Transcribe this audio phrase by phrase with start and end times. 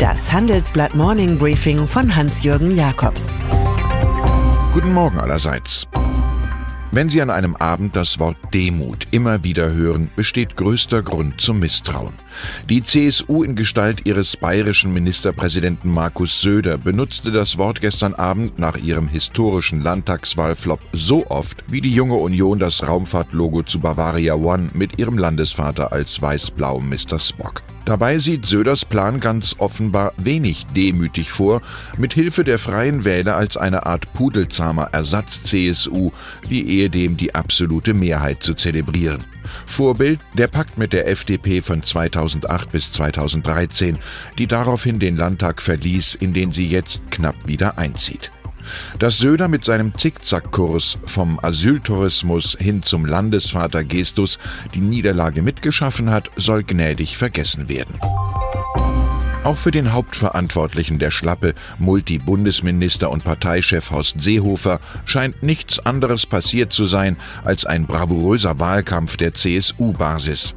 [0.00, 3.34] Das Handelsblatt Morning Briefing von Hans-Jürgen Jakobs.
[4.72, 5.86] Guten Morgen allerseits.
[6.90, 11.58] Wenn Sie an einem Abend das Wort Demut immer wieder hören, besteht größter Grund zum
[11.58, 12.14] Misstrauen.
[12.70, 18.78] Die CSU in Gestalt ihres bayerischen Ministerpräsidenten Markus Söder benutzte das Wort gestern Abend nach
[18.78, 24.98] ihrem historischen Landtagswahlflop so oft, wie die junge Union das Raumfahrtlogo zu Bavaria One mit
[24.98, 27.18] ihrem Landesvater als weiß-blau Mr.
[27.18, 27.60] Spock.
[27.84, 31.62] Dabei sieht Söders Plan ganz offenbar wenig demütig vor,
[31.98, 36.10] mit Hilfe der Freien Wähler als eine Art pudelzahmer Ersatz-CSU
[36.48, 39.24] die ehedem die absolute Mehrheit zu zelebrieren.
[39.66, 43.98] Vorbild der Pakt mit der FDP von 2008 bis 2013,
[44.38, 48.30] die daraufhin den Landtag verließ, in den sie jetzt knapp wieder einzieht.
[48.98, 54.38] Dass Söder mit seinem Zickzackkurs vom Asyltourismus hin zum Landesvater-Gestus
[54.74, 57.94] die Niederlage mitgeschaffen hat, soll gnädig vergessen werden.
[59.42, 66.74] Auch für den Hauptverantwortlichen der Schlappe, Multi-Bundesminister und Parteichef Horst Seehofer, scheint nichts anderes passiert
[66.74, 70.54] zu sein als ein bravouröser Wahlkampf der CSU-Basis.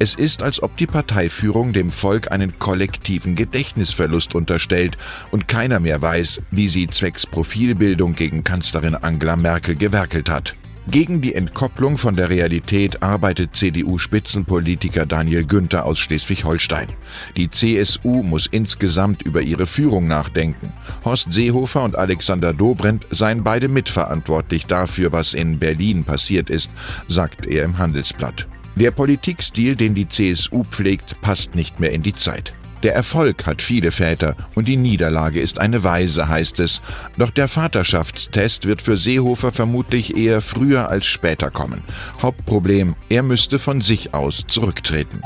[0.00, 4.98] Es ist, als ob die Parteiführung dem Volk einen kollektiven Gedächtnisverlust unterstellt
[5.30, 10.56] und keiner mehr weiß, wie sie zwecks Profilbildung gegen Kanzlerin Angela Merkel gewerkelt hat.
[10.90, 16.88] Gegen die Entkopplung von der Realität arbeitet CDU-Spitzenpolitiker Daniel Günther aus Schleswig-Holstein.
[17.36, 20.72] Die CSU muss insgesamt über ihre Führung nachdenken.
[21.04, 26.70] Horst Seehofer und Alexander Dobrindt seien beide mitverantwortlich dafür, was in Berlin passiert ist,
[27.08, 28.46] sagt er im Handelsblatt.
[28.76, 32.52] Der Politikstil, den die CSU pflegt, passt nicht mehr in die Zeit.
[32.84, 36.82] Der Erfolg hat viele Väter und die Niederlage ist eine Weise, heißt es.
[37.16, 41.82] Doch der Vaterschaftstest wird für Seehofer vermutlich eher früher als später kommen.
[42.20, 45.22] Hauptproblem, er müsste von sich aus zurücktreten.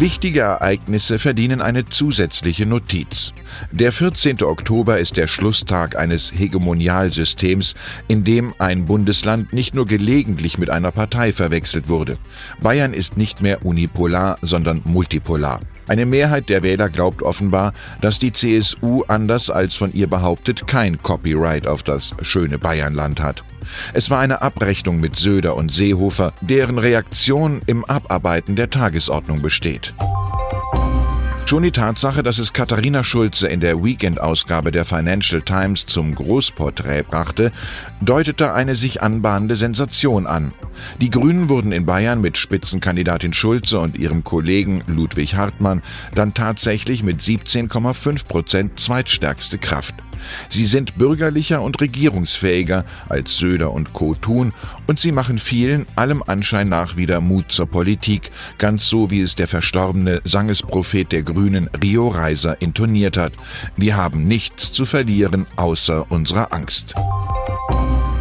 [0.00, 3.32] Wichtige Ereignisse verdienen eine zusätzliche Notiz.
[3.72, 4.44] Der 14.
[4.44, 7.74] Oktober ist der Schlusstag eines Hegemonialsystems,
[8.06, 12.16] in dem ein Bundesland nicht nur gelegentlich mit einer Partei verwechselt wurde.
[12.62, 15.62] Bayern ist nicht mehr unipolar, sondern multipolar.
[15.88, 21.02] Eine Mehrheit der Wähler glaubt offenbar, dass die CSU anders als von ihr behauptet kein
[21.02, 23.42] Copyright auf das schöne Bayernland hat.
[23.92, 29.94] Es war eine Abrechnung mit Söder und Seehofer, deren Reaktion im Abarbeiten der Tagesordnung besteht.
[31.48, 37.04] Schon die Tatsache, dass es Katharina Schulze in der Weekend-Ausgabe der Financial Times zum Großporträt
[37.04, 37.52] brachte,
[38.02, 40.52] deutete eine sich anbahnende Sensation an.
[41.00, 45.80] Die Grünen wurden in Bayern mit Spitzenkandidatin Schulze und ihrem Kollegen Ludwig Hartmann
[46.14, 49.94] dann tatsächlich mit 17,5 Prozent zweitstärkste Kraft.
[50.48, 54.14] Sie sind bürgerlicher und regierungsfähiger als Söder und Co.
[54.14, 54.52] tun
[54.86, 59.34] und sie machen vielen, allem Anschein nach, wieder Mut zur Politik, ganz so wie es
[59.34, 63.32] der verstorbene Sangesprophet der Grünen Rio Reiser intoniert hat.
[63.76, 66.94] Wir haben nichts zu verlieren außer unserer Angst.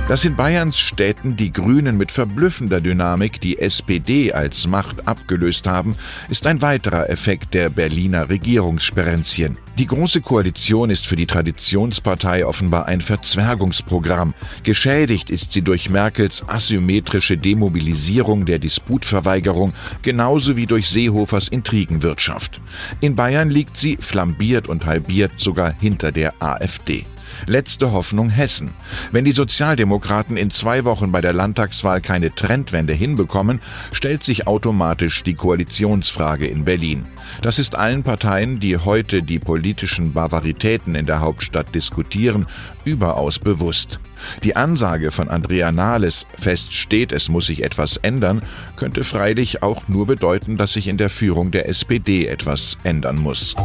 [0.08, 5.98] Dass in Bayerns Städten die Grünen mit verblüffender Dynamik die SPD als Macht abgelöst haben,
[6.30, 9.58] ist ein weiterer Effekt der Berliner Regierungssperenzien.
[9.78, 14.34] Die Große Koalition ist für die Traditionspartei offenbar ein Verzwergungsprogramm.
[14.64, 22.62] Geschädigt ist sie durch Merkels asymmetrische Demobilisierung der Disputverweigerung, genauso wie durch Seehofers Intrigenwirtschaft.
[23.02, 27.06] In Bayern liegt sie flambiert und halbiert sogar hinter der AfD.
[27.46, 28.74] Letzte Hoffnung Hessen.
[29.12, 33.62] Wenn die Sozialdemokraten in zwei Wochen bei der Landtagswahl keine Trendwende hinbekommen,
[33.92, 37.06] stellt sich automatisch die Koalitionsfrage in Berlin.
[37.42, 42.46] Das ist allen Parteien, die heute die politischen Bavaritäten in der Hauptstadt diskutieren,
[42.86, 44.00] überaus bewusst.
[44.44, 48.42] Die Ansage von Andrea Nahles, fest steht, es muss sich etwas ändern,
[48.76, 53.56] könnte freilich auch nur bedeuten, dass sich in der Führung der SPD etwas ändern muss.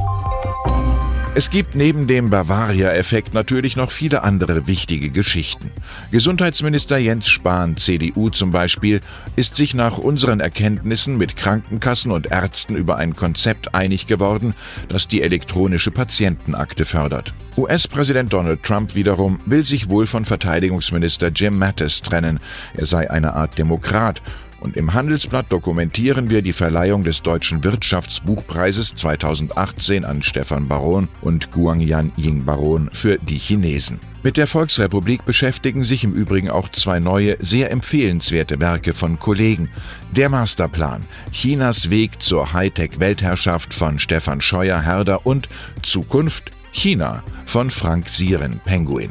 [1.34, 5.70] Es gibt neben dem Bavaria-Effekt natürlich noch viele andere wichtige Geschichten.
[6.10, 9.00] Gesundheitsminister Jens Spahn, CDU zum Beispiel,
[9.34, 14.52] ist sich nach unseren Erkenntnissen mit Krankenkassen und Ärzten über ein Konzept einig geworden,
[14.90, 17.32] das die elektronische Patientenakte fördert.
[17.56, 22.40] US-Präsident Donald Trump wiederum will sich wohl von Verteidigungsminister Jim Mattis trennen.
[22.74, 24.20] Er sei eine Art Demokrat
[24.62, 31.50] und im Handelsblatt dokumentieren wir die Verleihung des Deutschen Wirtschaftsbuchpreises 2018 an Stefan Baron und
[31.50, 33.98] Guangyan Ying Baron für die Chinesen.
[34.22, 39.68] Mit der Volksrepublik beschäftigen sich im Übrigen auch zwei neue, sehr empfehlenswerte Werke von Kollegen.
[40.12, 45.48] Der Masterplan, Chinas Weg zur Hightech-Weltherrschaft von Stefan Scheuer-Herder und
[45.82, 49.10] Zukunft China von Frank Sieren Penguin.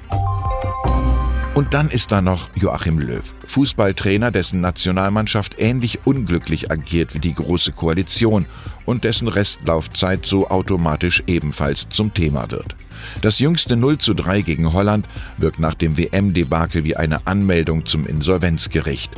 [1.61, 7.35] Und dann ist da noch Joachim Löw, Fußballtrainer, dessen Nationalmannschaft ähnlich unglücklich agiert wie die
[7.35, 8.47] Große Koalition
[8.85, 12.75] und dessen Restlaufzeit so automatisch ebenfalls zum Thema wird.
[13.21, 15.05] Das jüngste 0 zu 3 gegen Holland
[15.37, 19.11] wirkt nach dem WM-Debakel wie eine Anmeldung zum Insolvenzgericht.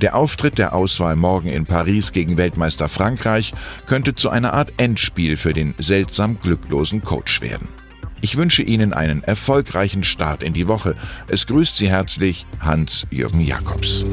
[0.00, 3.52] Der Auftritt der Auswahl morgen in Paris gegen Weltmeister Frankreich
[3.86, 7.66] könnte zu einer Art Endspiel für den seltsam glücklosen Coach werden.
[8.20, 10.96] Ich wünsche Ihnen einen erfolgreichen Start in die Woche.
[11.28, 14.04] Es grüßt Sie herzlich Hans-Jürgen Jakobs.